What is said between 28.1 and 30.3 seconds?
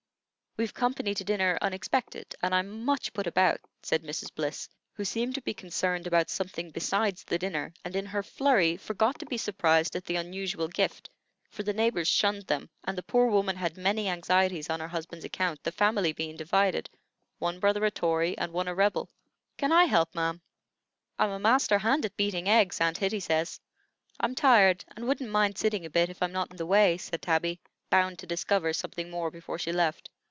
to discover something more before she left.